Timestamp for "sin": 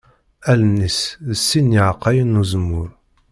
1.47-1.65